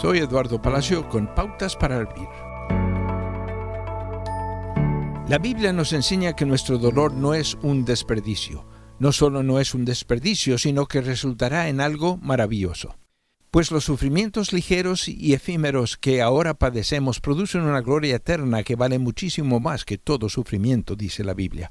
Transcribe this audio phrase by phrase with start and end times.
[0.00, 2.28] Soy Eduardo Palacio con Pautas para Vivir.
[5.26, 8.66] La Biblia nos enseña que nuestro dolor no es un desperdicio.
[8.98, 12.98] No solo no es un desperdicio, sino que resultará en algo maravilloso.
[13.50, 18.98] Pues los sufrimientos ligeros y efímeros que ahora padecemos producen una gloria eterna que vale
[18.98, 21.70] muchísimo más que todo sufrimiento, dice la Biblia.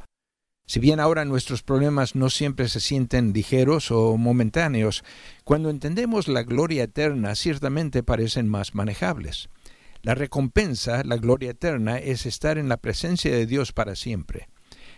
[0.67, 5.03] Si bien ahora nuestros problemas no siempre se sienten ligeros o momentáneos,
[5.43, 9.49] cuando entendemos la gloria eterna ciertamente parecen más manejables.
[10.01, 14.49] La recompensa, la gloria eterna, es estar en la presencia de Dios para siempre.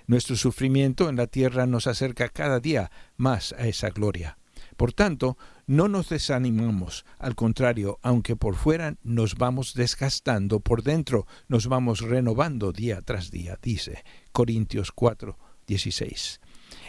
[0.06, 4.38] Nuestro sufrimiento en la tierra nos acerca cada día más a esa gloria.
[4.78, 11.26] Por tanto, no nos desanimamos, al contrario, aunque por fuera nos vamos desgastando, por dentro
[11.48, 16.40] nos vamos renovando día tras día, dice Corintios 4, 16.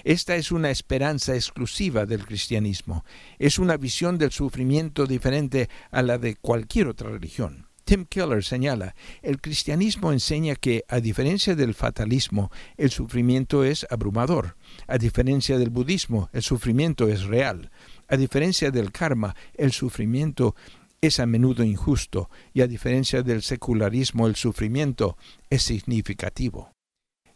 [0.04, 3.04] Esta es una esperanza exclusiva del cristianismo.
[3.38, 7.66] Es una visión del sufrimiento diferente a la de cualquier otra religión.
[7.84, 14.56] Tim Keller señala, el cristianismo enseña que, a diferencia del fatalismo, el sufrimiento es abrumador.
[14.86, 17.70] A diferencia del budismo, el sufrimiento es real.
[18.06, 20.54] A diferencia del karma, el sufrimiento
[21.00, 25.16] es a menudo injusto y a diferencia del secularismo, el sufrimiento
[25.48, 26.72] es significativo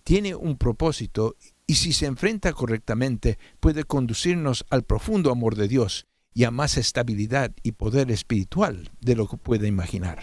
[0.04, 1.36] tiene un propósito
[1.66, 6.76] y si se enfrenta correctamente puede conducirnos al profundo amor de Dios y a más
[6.76, 10.18] estabilidad y poder espiritual de lo que puede imaginar.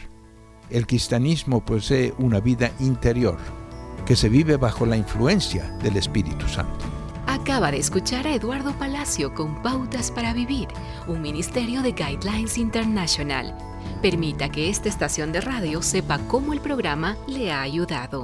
[0.70, 3.38] El cristianismo posee una vida interior
[4.06, 6.86] que se vive bajo la influencia del Espíritu Santo.
[7.28, 10.68] Acaba de escuchar a Eduardo Palacio con Pautas para Vivir,
[11.08, 13.56] un ministerio de Guidelines International.
[14.02, 18.24] Permita que esta estación de radio sepa cómo el programa le ha ayudado.